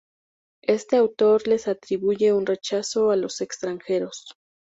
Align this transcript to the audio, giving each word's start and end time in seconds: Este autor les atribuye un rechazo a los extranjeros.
Este 0.63 0.95
autor 0.97 1.47
les 1.47 1.67
atribuye 1.67 2.33
un 2.33 2.47
rechazo 2.47 3.11
a 3.11 3.15
los 3.15 3.39
extranjeros. 3.39 4.33